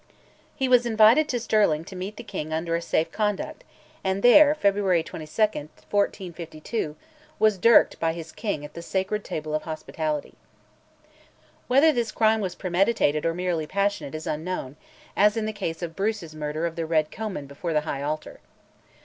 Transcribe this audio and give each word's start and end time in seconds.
He 0.55 0.67
was 0.67 0.87
invited 0.87 1.29
to 1.29 1.39
Stirling 1.39 1.85
to 1.85 1.95
meet 1.95 2.17
the 2.17 2.23
king 2.23 2.51
under 2.51 2.75
a 2.75 2.81
safe 2.81 3.11
conduct, 3.11 3.63
and 4.03 4.23
there 4.23 4.55
(February 4.55 5.03
22, 5.03 5.29
1452) 5.39 6.95
was 7.37 7.59
dirked 7.59 7.99
by 7.99 8.11
his 8.11 8.31
king 8.31 8.65
at 8.65 8.73
the 8.73 8.81
sacred 8.81 9.23
table 9.23 9.53
of 9.53 9.61
hospitality. 9.61 10.33
Whether 11.67 11.91
this 11.91 12.11
crime 12.11 12.41
was 12.41 12.55
premeditated 12.55 13.27
or 13.27 13.35
merely 13.35 13.67
passionate 13.67 14.15
is 14.15 14.25
unknown, 14.25 14.75
as 15.15 15.37
in 15.37 15.45
the 15.45 15.53
case 15.53 15.83
of 15.83 15.95
Bruce's 15.95 16.33
murder 16.33 16.65
of 16.65 16.75
the 16.75 16.87
Red 16.87 17.11
Comyn 17.11 17.45
before 17.45 17.71
the 17.71 17.81
high 17.81 18.01
altar. 18.01 18.39